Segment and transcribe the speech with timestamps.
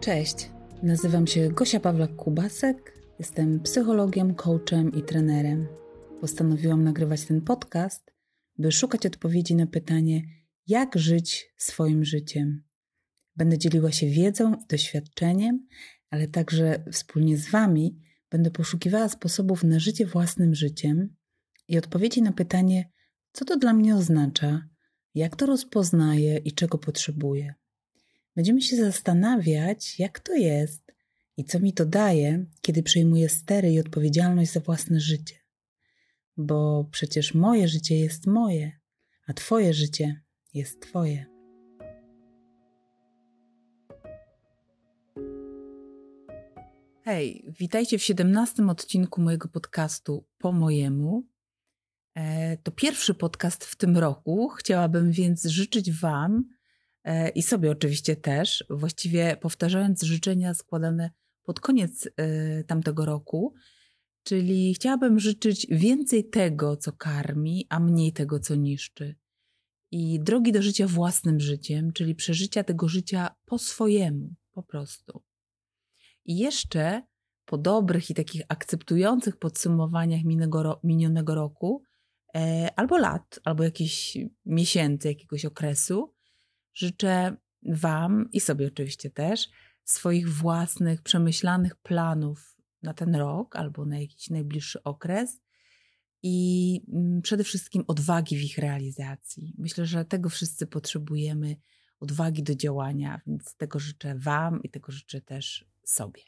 [0.00, 0.50] Cześć,
[0.82, 2.74] nazywam się Gosia Pawlak-Kubasek,
[3.18, 5.66] jestem psychologiem, coachem i trenerem.
[6.20, 8.12] Postanowiłam nagrywać ten podcast,
[8.58, 10.22] by szukać odpowiedzi na pytanie,
[10.66, 12.62] jak żyć swoim życiem.
[13.36, 15.66] Będę dzieliła się wiedzą i doświadczeniem,
[16.10, 18.00] ale także wspólnie z Wami
[18.30, 21.16] będę poszukiwała sposobów na życie własnym życiem
[21.68, 22.90] i odpowiedzi na pytanie,
[23.32, 24.68] co to dla mnie oznacza,
[25.14, 27.54] jak to rozpoznaję i czego potrzebuję.
[28.36, 30.92] Będziemy się zastanawiać, jak to jest
[31.36, 35.34] i co mi to daje, kiedy przejmuję stery i odpowiedzialność za własne życie.
[36.36, 38.72] Bo przecież moje życie jest moje,
[39.26, 40.22] a Twoje życie
[40.54, 41.26] jest Twoje.
[47.02, 51.26] Hej, witajcie w 17 odcinku mojego podcastu Po mojemu.
[52.14, 54.48] E, to pierwszy podcast w tym roku.
[54.48, 56.55] Chciałabym więc życzyć Wam
[57.34, 61.10] i sobie oczywiście też, właściwie powtarzając życzenia składane
[61.42, 63.54] pod koniec e, tamtego roku,
[64.22, 69.16] czyli chciałabym życzyć więcej tego, co karmi, a mniej tego, co niszczy.
[69.90, 75.22] I drogi do życia własnym życiem, czyli przeżycia tego życia po swojemu, po prostu.
[76.24, 77.02] I jeszcze
[77.44, 80.20] po dobrych i takich akceptujących podsumowaniach
[80.84, 81.82] minionego roku,
[82.36, 86.15] e, albo lat, albo jakichś miesięcy, jakiegoś okresu,
[86.76, 89.48] życzę Wam i sobie oczywiście też
[89.84, 95.40] swoich własnych, przemyślanych planów na ten rok albo na jakiś najbliższy okres
[96.22, 99.54] i mm, przede wszystkim odwagi w ich realizacji.
[99.58, 101.56] Myślę, że tego wszyscy potrzebujemy
[102.00, 106.22] odwagi do działania, więc tego życzę Wam i tego życzę też sobie.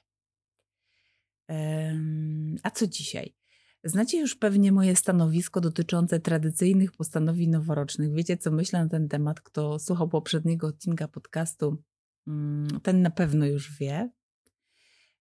[2.63, 3.38] A co dzisiaj?
[3.85, 8.13] Znacie już pewnie moje stanowisko dotyczące tradycyjnych postanowień noworocznych.
[8.13, 9.41] Wiecie, co myślę na ten temat?
[9.41, 11.83] Kto słuchał poprzedniego odcinka podcastu,
[12.27, 14.11] mm, ten na pewno już wie.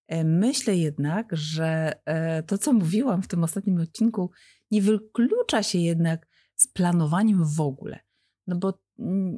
[0.06, 4.30] E, myślę jednak, że e, to, co mówiłam w tym ostatnim odcinku,
[4.70, 8.00] nie wyklucza się jednak z planowaniem w ogóle.
[8.46, 8.78] No bo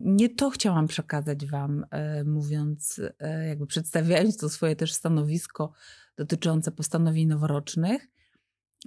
[0.01, 3.01] nie to chciałam przekazać Wam, e, mówiąc,
[3.49, 5.73] jakby przedstawiając to swoje też stanowisko
[6.17, 8.09] dotyczące postanowień noworocznych,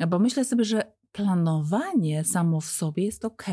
[0.07, 3.45] bo myślę sobie, że planowanie samo w sobie jest ok,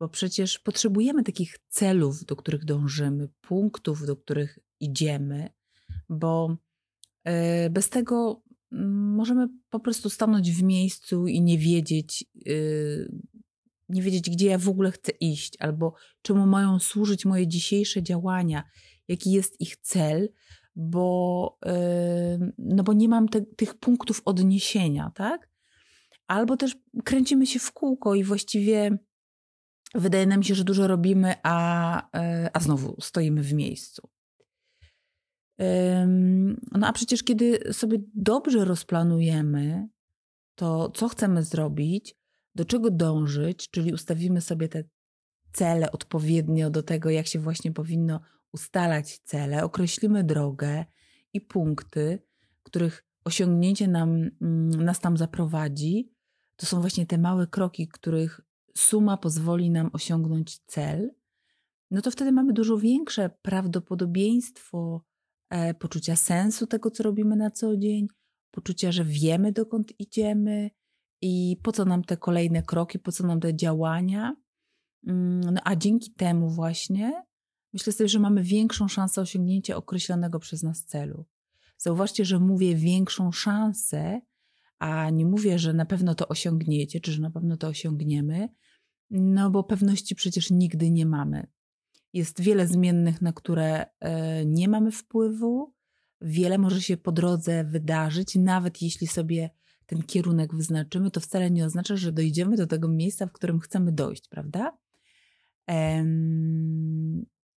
[0.00, 5.50] bo przecież potrzebujemy takich celów, do których dążymy, punktów, do których idziemy,
[6.08, 6.56] bo
[7.24, 12.52] e, bez tego mm, możemy po prostu stanąć w miejscu i nie wiedzieć, e,
[13.88, 18.64] nie wiedzieć, gdzie ja w ogóle chcę iść, albo czemu mają służyć moje dzisiejsze działania,
[19.08, 20.28] jaki jest ich cel,
[20.76, 21.58] bo,
[22.74, 25.50] no bo nie mam te, tych punktów odniesienia, tak?
[26.26, 28.98] Albo też kręcimy się w kółko i właściwie
[29.94, 34.08] wydaje nam się, że dużo robimy, a, e, a znowu stoimy w miejscu.
[36.72, 39.88] No a przecież kiedy sobie dobrze rozplanujemy
[40.54, 42.16] to, co chcemy zrobić,
[42.54, 44.84] do czego dążyć, czyli ustawimy sobie te
[45.52, 48.20] cele odpowiednio do tego, jak się właśnie powinno
[48.52, 50.84] ustalać cele, określimy drogę
[51.32, 52.22] i punkty,
[52.74, 56.10] których osiągnięcie nam, mm, nas tam zaprowadzi,
[56.56, 58.40] to są właśnie te małe kroki, których
[58.76, 61.10] suma pozwoli nam osiągnąć cel,
[61.90, 65.04] no to wtedy mamy dużo większe prawdopodobieństwo
[65.50, 68.08] e, poczucia sensu tego, co robimy na co dzień,
[68.50, 70.70] poczucia, że wiemy, dokąd idziemy
[71.22, 74.36] i po co nam te kolejne kroki, po co nam te działania.
[75.06, 77.22] Mm, no, a dzięki temu właśnie
[77.72, 81.24] myślę sobie, że mamy większą szansę osiągnięcia określonego przez nas celu.
[81.84, 84.20] Zauważcie, że mówię większą szansę,
[84.78, 88.48] a nie mówię, że na pewno to osiągniecie, czy że na pewno to osiągniemy,
[89.10, 91.46] no bo pewności przecież nigdy nie mamy.
[92.12, 95.74] Jest wiele zmiennych, na które e, nie mamy wpływu,
[96.20, 99.50] wiele może się po drodze wydarzyć, nawet jeśli sobie
[99.86, 103.92] ten kierunek wyznaczymy, to wcale nie oznacza, że dojdziemy do tego miejsca, w którym chcemy
[103.92, 104.78] dojść, prawda?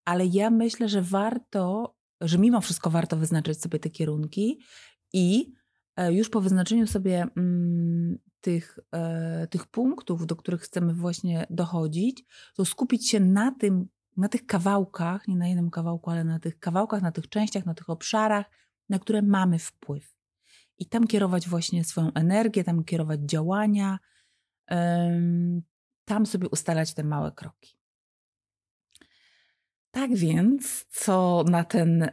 [0.06, 4.60] ale ja myślę, że warto, że mimo wszystko warto wyznaczyć sobie te kierunki
[5.14, 5.54] i
[5.96, 12.25] e, już po wyznaczeniu sobie mm, tych, e, tych punktów, do których chcemy właśnie dochodzić,
[12.56, 13.88] to skupić się na tym,
[14.18, 17.74] na tych kawałkach, nie na jednym kawałku, ale na tych kawałkach, na tych częściach, na
[17.74, 18.46] tych obszarach,
[18.90, 20.18] na które mamy wpływ.
[20.78, 24.00] I tam kierować właśnie swoją energię, tam kierować działania,
[26.06, 27.77] tam sobie ustalać te małe kroki.
[29.92, 32.12] Tak więc, co na ten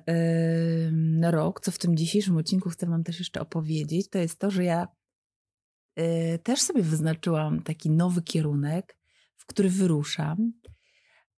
[1.23, 4.51] yy, rok, co w tym dzisiejszym odcinku chcę Wam też jeszcze opowiedzieć, to jest to,
[4.51, 4.89] że ja
[5.97, 8.97] yy, też sobie wyznaczyłam taki nowy kierunek,
[9.37, 10.53] w który wyruszam.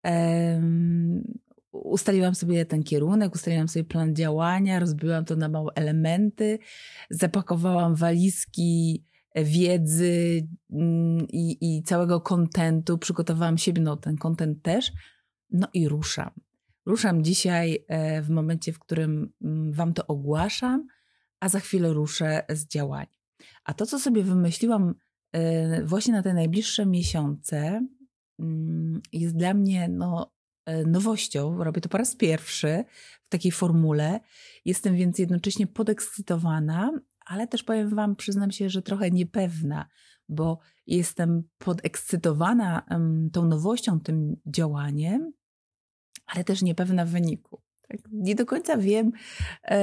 [0.03, 0.11] Yy,
[1.71, 6.59] ustaliłam sobie ten kierunek, ustaliłam sobie plan działania, rozbiłam to na małe elementy,
[7.09, 9.03] zapakowałam walizki
[9.35, 14.91] wiedzy mm, i, i całego kontentu, przygotowałam siebie, no ten kontent też,
[15.51, 16.30] no i ruszam.
[16.86, 20.88] Ruszam dzisiaj e, w momencie, w którym mm, Wam to ogłaszam,
[21.39, 23.06] a za chwilę ruszę z działań.
[23.63, 24.95] A to, co sobie wymyśliłam
[25.31, 27.88] e, właśnie na te najbliższe miesiące,
[28.39, 30.33] mm, jest dla mnie no,
[30.65, 31.63] e, nowością.
[31.63, 32.83] Robię to po raz pierwszy
[33.24, 34.19] w takiej formule.
[34.65, 36.91] Jestem więc jednocześnie podekscytowana,
[37.25, 39.88] ale też powiem Wam, przyznam się, że trochę niepewna,
[40.30, 42.86] bo jestem podekscytowana
[43.33, 45.33] tą nowością, tym działaniem,
[46.25, 47.62] ale też niepewna wyniku.
[47.88, 48.00] Tak?
[48.12, 49.12] Nie do końca wiem,
[49.63, 49.77] e,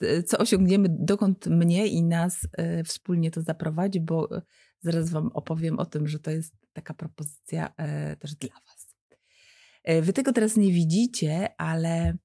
[0.00, 4.28] e, co osiągniemy, dokąd mnie i nas e, wspólnie to zaprowadzi, bo
[4.80, 7.74] zaraz Wam opowiem o tym, że to jest taka propozycja
[8.18, 8.90] też dla Was.
[10.02, 12.16] Wy tego teraz nie widzicie, ale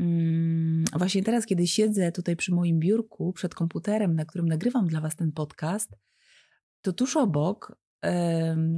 [0.00, 5.00] mm, właśnie teraz, kiedy siedzę tutaj przy moim biurku, przed komputerem, na którym nagrywam dla
[5.00, 5.96] Was ten podcast,
[6.82, 7.78] to tuż obok,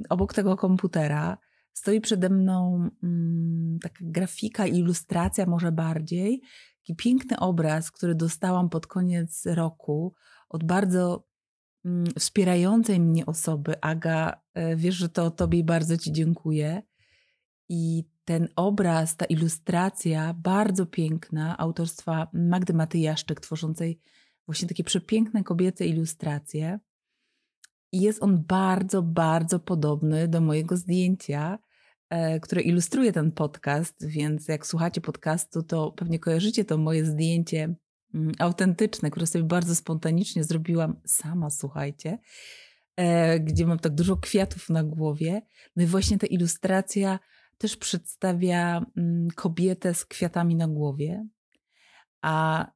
[0.09, 1.39] obok tego komputera,
[1.73, 6.43] stoi przede mną mm, taka grafika, ilustracja może bardziej,
[6.81, 10.15] taki piękny obraz, który dostałam pod koniec roku
[10.49, 11.27] od bardzo
[11.85, 13.81] mm, wspierającej mnie osoby.
[13.81, 16.83] Aga, e, wiesz, że to tobie bardzo ci dziękuję.
[17.69, 24.01] I ten obraz, ta ilustracja, bardzo piękna, autorstwa Magdy Matyjaszczyk, tworzącej
[24.47, 26.79] właśnie takie przepiękne kobiece ilustracje.
[27.93, 31.59] I jest on bardzo, bardzo podobny do mojego zdjęcia,
[32.11, 37.75] e, które ilustruje ten podcast, więc jak słuchacie podcastu, to pewnie kojarzycie to moje zdjęcie
[38.15, 42.19] mm, autentyczne, które sobie bardzo spontanicznie zrobiłam sama, słuchajcie,
[42.97, 45.43] e, gdzie mam tak dużo kwiatów na głowie.
[45.77, 47.19] No i właśnie ta ilustracja
[47.59, 51.27] też przedstawia mm, kobietę z kwiatami na głowie,
[52.23, 52.67] a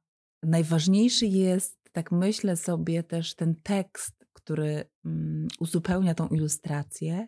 [0.43, 7.27] najważniejszy jest, tak myślę sobie, też ten tekst, który mm, uzupełnia tą ilustrację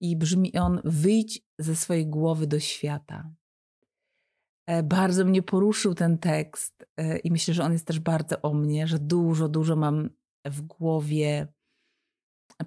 [0.00, 3.30] i brzmi on: Wyjdź ze swojej głowy do świata.
[4.66, 8.54] E, bardzo mnie poruszył ten tekst e, i myślę, że on jest też bardzo o
[8.54, 10.10] mnie, że dużo, dużo mam
[10.44, 11.48] w głowie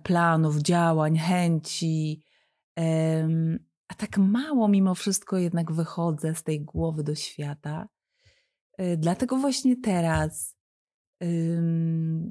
[0.04, 2.24] planów, działań, chęci,
[3.88, 7.90] a tak mało mimo wszystko jednak wychodzę z tej głowy do świata.
[8.78, 10.57] E, dlatego właśnie teraz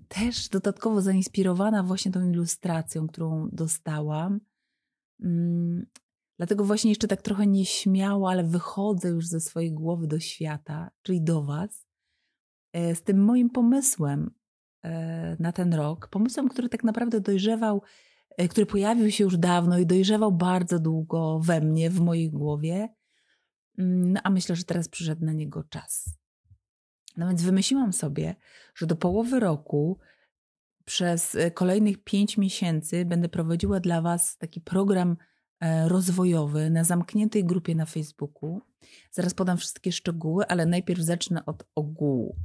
[0.09, 4.41] też dodatkowo zainspirowana właśnie tą ilustracją, którą dostałam.
[6.39, 11.23] Dlatego właśnie jeszcze tak trochę nieśmiało, ale wychodzę już ze swojej głowy do świata, czyli
[11.23, 11.87] do Was,
[12.73, 14.31] e, z tym moim pomysłem
[14.83, 16.09] e, na ten rok.
[16.09, 17.83] Pomysłem, który tak naprawdę dojrzewał,
[18.37, 22.89] e, który pojawił się już dawno i dojrzewał bardzo długo we mnie, w mojej głowie.
[23.79, 26.19] No, a myślę, że teraz przyszedł na niego czas.
[27.17, 28.35] No więc wymyśliłam sobie,
[28.75, 29.99] że do połowy roku
[30.85, 35.17] przez e, kolejnych pięć miesięcy będę prowadziła dla Was taki program
[35.61, 38.61] e, rozwojowy na zamkniętej grupie na Facebooku.
[39.11, 42.37] Zaraz podam wszystkie szczegóły, ale najpierw zacznę od ogółu.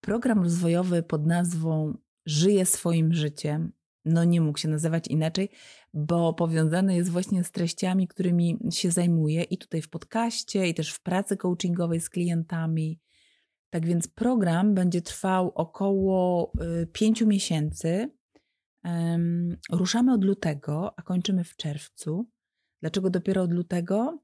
[0.00, 3.72] Program rozwojowy pod nazwą Żyję swoim życiem.
[4.04, 5.48] No nie mógł się nazywać inaczej,
[5.94, 10.92] bo powiązany jest właśnie z treściami, którymi się zajmuję i tutaj w podcaście, i też
[10.92, 13.00] w pracy coachingowej z klientami,
[13.72, 16.52] tak więc program będzie trwał około
[16.82, 18.10] y, pięciu miesięcy.
[19.70, 22.30] Ruszamy od lutego, a kończymy w czerwcu.
[22.80, 24.18] Dlaczego dopiero od lutego?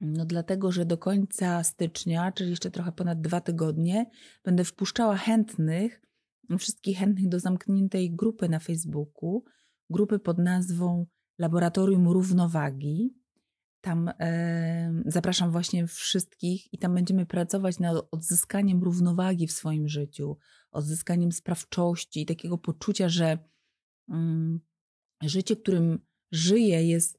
[0.00, 4.10] No dlatego, że do końca stycznia, czyli jeszcze trochę ponad dwa tygodnie,
[4.44, 6.02] będę wpuszczała chętnych,
[6.58, 9.44] wszystkich chętnych do zamkniętej grupy na Facebooku,
[9.90, 11.06] grupy pod nazwą
[11.38, 13.14] Laboratorium Równowagi.
[13.84, 20.36] Tam e, zapraszam właśnie wszystkich i tam będziemy pracować nad odzyskaniem równowagi w swoim życiu,
[20.70, 23.38] odzyskaniem sprawczości i takiego poczucia, że
[24.08, 24.60] mm,
[25.22, 25.98] życie, którym
[26.32, 27.18] żyję, jest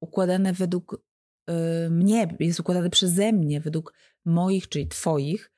[0.00, 1.04] układane według
[1.50, 5.52] y, mnie, jest układane przeze mnie, według moich, czyli Twoich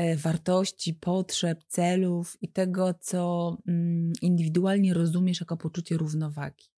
[0.00, 3.72] y, wartości, potrzeb, celów i tego, co y,
[4.22, 6.73] indywidualnie rozumiesz jako poczucie równowagi.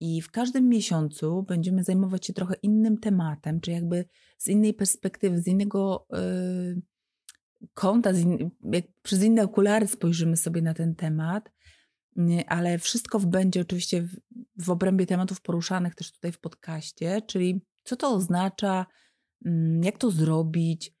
[0.00, 4.04] I w każdym miesiącu będziemy zajmować się trochę innym tematem, czy jakby
[4.38, 6.82] z innej perspektywy, z innego yy,
[7.74, 11.50] kąta, z in, jak przez inne okulary spojrzymy sobie na ten temat,
[12.46, 14.16] ale wszystko będzie oczywiście w,
[14.56, 18.86] w obrębie tematów poruszanych też tutaj w podcaście, czyli co to oznacza,
[19.44, 20.94] yy, jak to zrobić,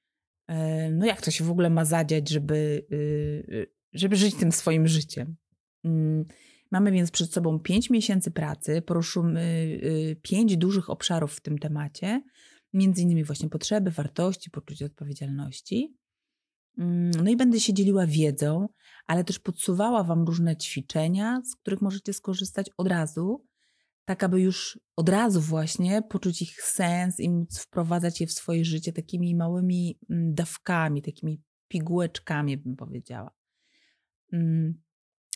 [0.50, 0.54] y,
[0.92, 2.96] no jak to się w ogóle ma zadziać, żeby, y,
[3.54, 5.36] y, żeby żyć tym swoim życiem.
[6.72, 9.40] Mm, Mamy więc przed sobą 5 miesięcy pracy, poruszymy
[9.82, 12.22] y, pięć dużych obszarów w tym temacie,
[12.72, 15.96] między innymi właśnie potrzeby, wartości, poczucie odpowiedzialności.
[16.78, 18.68] Mm, no i będę się dzieliła wiedzą,
[19.06, 23.44] ale też podsuwała Wam różne ćwiczenia, z których możecie skorzystać od razu,
[24.04, 28.64] tak aby już od razu właśnie poczuć ich sens i móc wprowadzać je w swoje
[28.64, 33.30] życie takimi małymi mm, dawkami, takimi pigułeczkami, bym powiedziała.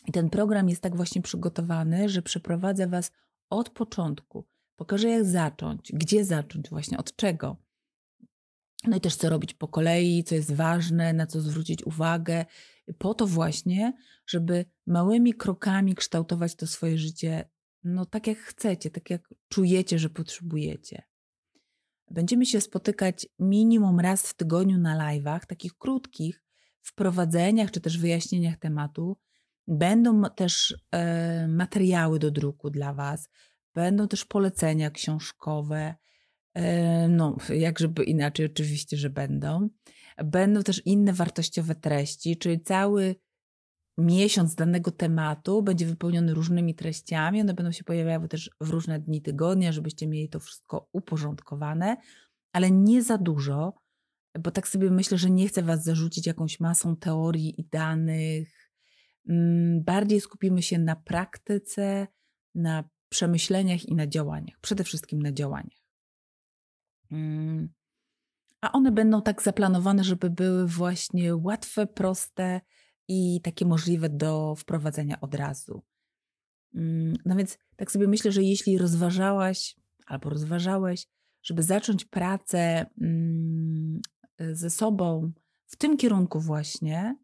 [0.07, 3.11] I ten program jest tak właśnie przygotowany, że przeprowadza Was
[3.49, 4.45] od początku.
[4.75, 7.57] Pokażę, jak zacząć, gdzie zacząć, właśnie od czego.
[8.87, 12.45] No i też co robić po kolei, co jest ważne, na co zwrócić uwagę,
[12.97, 13.93] po to właśnie,
[14.27, 17.49] żeby małymi krokami kształtować to swoje życie,
[17.83, 21.03] no tak jak chcecie, tak jak czujecie, że potrzebujecie.
[22.11, 26.43] Będziemy się spotykać minimum raz w tygodniu na live'ach, takich krótkich,
[26.81, 29.17] wprowadzeniach czy też wyjaśnieniach tematu.
[29.67, 33.29] Będą też e, materiały do druku dla Was,
[33.75, 35.95] będą też polecenia książkowe,
[36.53, 39.69] e, no, jak żeby inaczej, oczywiście, że będą.
[40.25, 43.15] Będą też inne wartościowe treści, czyli cały
[43.97, 47.41] miesiąc danego tematu będzie wypełniony różnymi treściami.
[47.41, 51.97] One będą się pojawiały też w różne dni tygodnia, żebyście mieli to wszystko uporządkowane,
[52.53, 53.73] ale nie za dużo,
[54.39, 58.54] bo tak sobie myślę, że nie chcę Was zarzucić jakąś masą teorii i danych.
[59.29, 62.07] Mm, bardziej skupimy się na praktyce,
[62.55, 64.59] na przemyśleniach i na działaniach.
[64.61, 65.85] Przede wszystkim na działaniach.
[67.11, 67.69] Mm,
[68.61, 72.61] a one będą tak zaplanowane, żeby były właśnie łatwe, proste
[73.07, 75.83] i takie możliwe do wprowadzenia od razu.
[76.75, 81.07] Mm, no więc tak sobie myślę, że jeśli rozważałaś albo rozważałeś,
[81.43, 82.85] żeby zacząć pracę
[84.51, 85.31] ze sobą
[85.65, 87.15] w tym kierunku właśnie,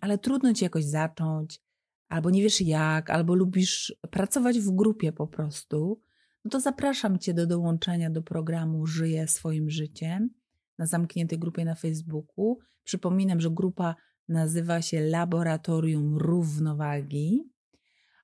[0.00, 1.60] ale trudno ci jakoś zacząć,
[2.08, 6.00] albo nie wiesz jak, albo lubisz pracować w grupie po prostu,
[6.44, 10.30] no to zapraszam cię do dołączenia do programu Żyję swoim życiem
[10.78, 12.58] na zamkniętej grupie na Facebooku.
[12.84, 13.94] Przypominam, że grupa
[14.28, 17.52] nazywa się Laboratorium Równowagi.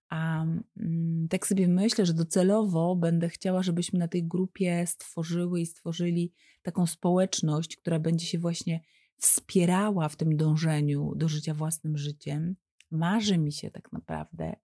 [0.08, 0.44] A
[0.80, 6.32] mm, tak sobie myślę, że docelowo będę chciała, żebyśmy na tej grupie stworzyły i stworzyli
[6.62, 8.80] taką społeczność, która będzie się właśnie
[9.18, 12.56] wspierała w tym dążeniu do życia własnym życiem.
[12.90, 14.56] Marzy mi się tak naprawdę,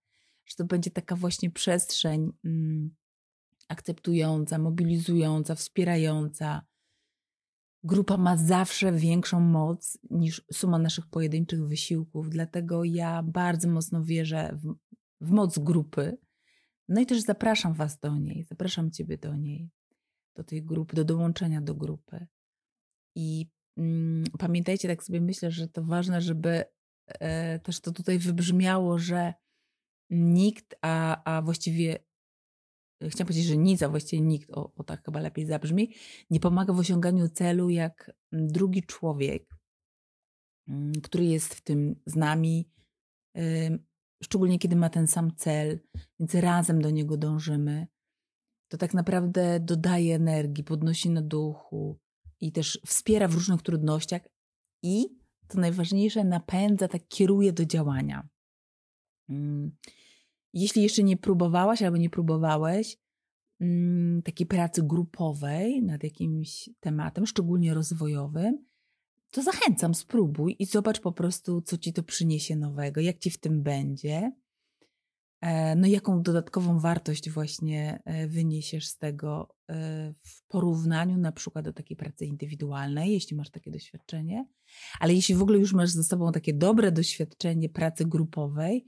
[0.46, 2.94] że to będzie taka właśnie przestrzeń mm,
[3.68, 6.62] akceptująca, mobilizująca, wspierająca.
[7.82, 14.58] Grupa ma zawsze większą moc niż suma naszych pojedynczych wysiłków, dlatego ja bardzo mocno wierzę
[14.62, 14.74] w,
[15.20, 16.18] w moc grupy.
[16.88, 19.70] No i też zapraszam Was do niej, zapraszam Ciebie do niej,
[20.34, 22.26] do tej grupy, do dołączenia do grupy.
[23.14, 23.46] I
[24.38, 26.64] pamiętajcie, tak sobie myślę, że to ważne, żeby
[27.08, 29.34] e, też to tutaj wybrzmiało, że
[30.10, 31.98] nikt, a, a właściwie
[33.08, 35.94] chciałam powiedzieć, że nic, a właściwie nikt, o, o tak chyba lepiej zabrzmi,
[36.30, 39.56] nie pomaga w osiąganiu celu jak drugi człowiek,
[40.68, 42.70] mm, który jest w tym z nami,
[44.22, 45.80] szczególnie kiedy ma ten sam cel,
[46.20, 47.86] więc razem do niego dążymy.
[48.68, 52.00] To tak naprawdę dodaje energii, podnosi na duchu
[52.44, 54.22] i też wspiera w różnych trudnościach
[54.82, 55.06] i
[55.48, 58.28] to najważniejsze, napędza, tak kieruje do działania.
[59.28, 59.76] Mm.
[60.52, 62.96] Jeśli jeszcze nie próbowałaś albo nie próbowałeś
[63.60, 68.66] mm, takiej pracy grupowej nad jakimś tematem, szczególnie rozwojowym,
[69.30, 73.38] to zachęcam, spróbuj i zobacz po prostu, co ci to przyniesie nowego, jak ci w
[73.38, 74.32] tym będzie.
[75.44, 81.64] E, no, jaką dodatkową wartość właśnie e, wyniesiesz z tego e, w porównaniu na przykład
[81.64, 84.48] do takiej pracy indywidualnej, jeśli masz takie doświadczenie,
[85.00, 88.86] ale jeśli w ogóle już masz ze sobą takie dobre doświadczenie pracy grupowej,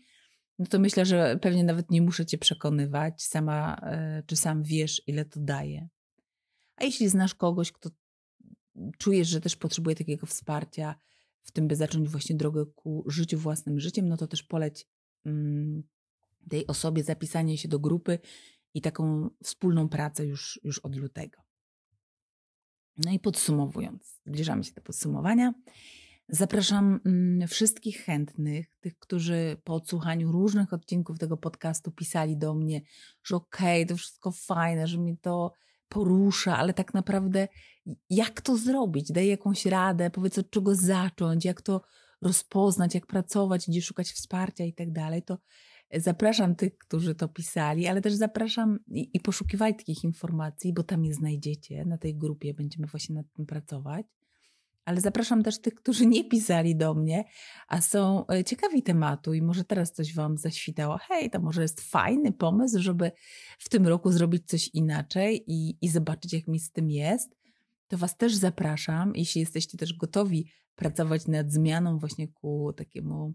[0.59, 3.81] no to myślę, że pewnie nawet nie muszę cię przekonywać, sama
[4.27, 5.89] czy sam wiesz, ile to daje.
[6.77, 7.91] A jeśli znasz kogoś, kto
[8.99, 10.95] czujesz, że też potrzebuje takiego wsparcia
[11.43, 14.87] w tym, by zacząć właśnie drogę ku życiu własnym życiem, no to też poleć
[15.25, 15.83] mm,
[16.50, 18.19] tej osobie zapisanie się do grupy
[18.75, 21.43] i taką wspólną pracę już, już od lutego.
[23.05, 25.55] No i podsumowując, zbliżamy się do podsumowania.
[26.29, 32.81] Zapraszam mm, wszystkich chętnych, tych, którzy po odsłuchaniu różnych odcinków tego podcastu pisali do mnie,
[33.25, 35.53] że okej, okay, to wszystko fajne, że mnie to
[35.88, 37.49] porusza, ale tak naprawdę
[38.11, 39.12] jak to zrobić?
[39.12, 41.83] Daj jakąś radę, powiedz od czego zacząć, jak to
[42.23, 45.23] rozpoznać, jak pracować, gdzie szukać wsparcia i tak dalej.
[45.23, 45.38] To
[45.95, 51.05] zapraszam tych, którzy to pisali, ale też zapraszam i, i poszukiwaj takich informacji, bo tam
[51.05, 51.85] je znajdziecie.
[51.85, 54.07] Na tej grupie będziemy właśnie nad tym pracować.
[54.85, 57.25] ale zapraszam też tych, którzy nie pisali do mnie,
[57.69, 60.99] a są e, ciekawi tematu i może teraz coś Wam zaświtało.
[60.99, 63.12] Hej, to może jest fajny pomysł, żeby
[63.59, 67.37] w tym roku zrobić coś inaczej i, i zobaczyć, jak mi z tym jest.
[67.88, 73.35] To Was też zapraszam, jeśli jesteście też gotowi pracować nad zmianą właśnie ku takiemu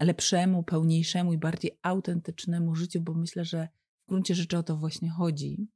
[0.00, 3.68] lepszemu, pełniejszemu i bardziej autentycznemu życiu, bo myślę, że
[4.06, 5.68] w gruncie rzeczy o to właśnie chodzi.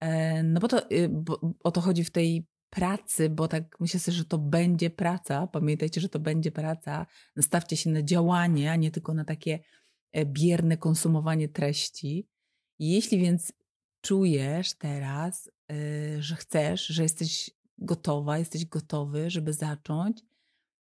[0.00, 4.00] E, no bo to y, bo o to chodzi w tej pracy, bo tak myślę
[4.00, 5.46] sobie, że to będzie praca.
[5.46, 7.06] Pamiętajcie, że to będzie praca.
[7.36, 9.58] Nastawcie się na działanie, a nie tylko na takie
[10.12, 12.28] e, bierne konsumowanie treści.
[12.78, 13.52] Jeśli więc
[14.00, 20.22] czujesz teraz, y, że chcesz, że jesteś gotowa, jesteś gotowy, żeby zacząć,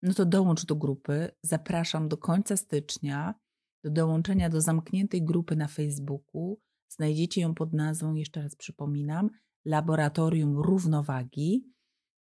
[0.01, 1.31] no to dołącz do grupy.
[1.41, 3.35] Zapraszam do końca stycznia
[3.83, 6.59] do dołączenia do zamkniętej grupy na Facebooku.
[6.87, 9.29] Znajdziecie ją pod nazwą, jeszcze raz przypominam,
[9.65, 11.65] Laboratorium Równowagi.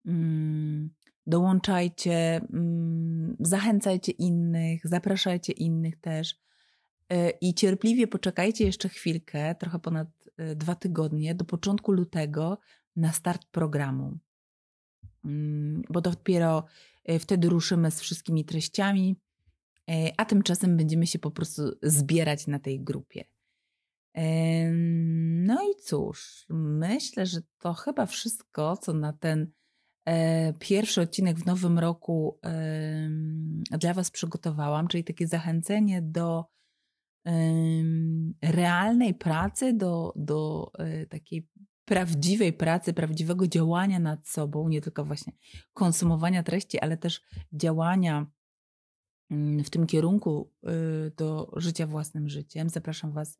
[0.06, 0.90] Mm,
[1.28, 6.36] dołączajcie, mm, zachęcajcie innych, zapraszajcie innych też
[7.10, 10.08] e, i cierpliwie poczekajcie jeszcze chwilkę, trochę ponad
[10.38, 12.58] e, dwa tygodnie, do początku lutego
[12.96, 14.18] na start programu.
[15.26, 16.66] Mm, bo dopiero
[17.20, 19.16] wtedy ruszymy z wszystkimi treściami,
[20.18, 23.24] a tymczasem będziemy się po prostu zbierać na tej grupie.
[25.46, 29.52] No i cóż, myślę, że to chyba wszystko, co na ten
[30.06, 32.40] e, pierwszy odcinek w nowym roku
[33.72, 36.46] dla Was przygotowałam, czyli takie zachęcenie do
[38.42, 41.48] realnej pracy, do, do e, takiej
[41.86, 45.34] prawdziwej pracy, prawdziwego działania nad sobą, nie tylko właśnie
[45.74, 47.22] konsumowania treści, ale też
[47.54, 48.32] działania
[49.32, 52.70] mm, w tym kierunku y, do życia własnym życiem.
[52.70, 53.40] Zapraszam Was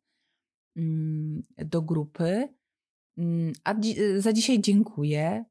[0.76, 2.48] mm, do grupy.
[3.18, 3.74] Mm, a
[4.18, 5.44] za dzisiaj dziękuję.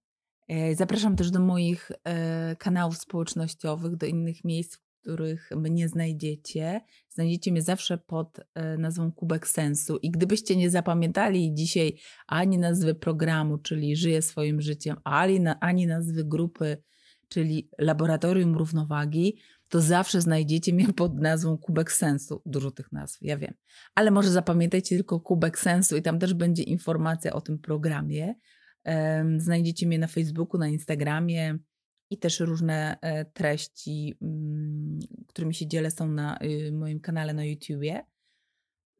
[0.47, 6.81] E, zapraszam też do moich e, kanałów społecznościowych, do innych miejsc, których mnie znajdziecie.
[7.09, 9.97] Znajdziecie mnie zawsze pod e, nazwą Kubek Sensu.
[9.97, 11.97] I gdybyście nie zapamiętali dzisiaj
[12.27, 16.77] ani nazwy programu, czyli Żyję swoim życiem, ani, ani nazwy grupy,
[17.29, 19.37] czyli Laboratorium Równowagi,
[19.69, 22.41] to zawsze znajdziecie mnie pod nazwą Kubek Sensu.
[22.45, 23.53] Dużo tych nazw, ja wiem.
[23.95, 28.35] Ale może zapamiętajcie tylko Kubek Sensu i tam też będzie informacja o tym programie.
[29.37, 31.57] Znajdziecie mnie na Facebooku, na Instagramie,
[32.09, 37.45] i też różne e, treści, mm, którymi się dzielę, są na y, moim kanale na
[37.45, 38.05] YouTubie.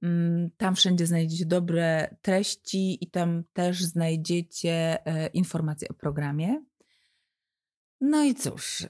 [0.02, 6.66] Mm, tam wszędzie znajdziecie dobre treści i tam też znajdziecie e, informacje o programie.
[8.02, 8.88] No i cóż,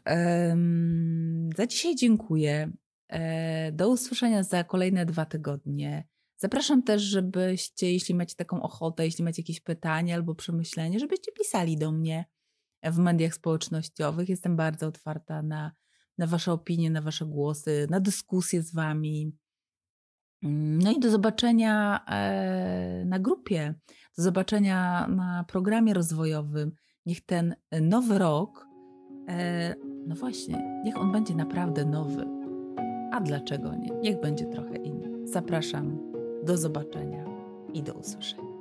[1.57, 2.71] za dzisiaj dziękuję.
[3.09, 6.07] E, do usłyszenia za kolejne dwa tygodnie.
[6.37, 11.77] Zapraszam też, żebyście, jeśli macie taką ochotę, jeśli macie jakieś pytanie albo przemyślenie, żebyście pisali
[11.77, 12.25] do mnie
[12.91, 14.29] w mediach społecznościowych.
[14.29, 15.71] Jestem bardzo otwarta na,
[16.17, 19.31] na Wasze opinie, na Wasze głosy, na dyskusje z Wami.
[20.79, 23.73] No i do zobaczenia e, na grupie,
[24.17, 26.71] do zobaczenia na programie rozwojowym.
[27.05, 28.67] Niech ten nowy rok,
[29.29, 29.75] e,
[30.07, 32.25] no właśnie, niech on będzie naprawdę nowy.
[33.11, 33.89] A dlaczego nie?
[34.01, 35.27] Niech będzie trochę inny.
[35.27, 35.97] Zapraszam,
[36.43, 37.25] do zobaczenia
[37.73, 38.55] i do usłyszenia.